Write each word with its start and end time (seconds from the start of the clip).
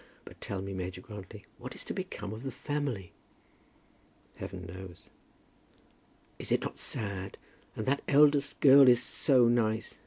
But, 0.25 0.41
tell 0.41 0.63
me, 0.63 0.73
Major 0.73 0.99
Grantly, 0.99 1.45
what 1.59 1.75
is 1.75 1.85
to 1.85 1.93
become 1.93 2.33
of 2.33 2.41
the 2.41 2.51
family?" 2.51 3.11
"Heaven 4.37 4.65
knows!" 4.65 5.09
"Is 6.39 6.51
it 6.51 6.61
not 6.61 6.79
sad? 6.79 7.37
And 7.75 7.85
that 7.85 8.01
eldest 8.07 8.59
girl 8.61 8.87
is 8.87 9.03
so 9.03 9.47
nice! 9.47 9.99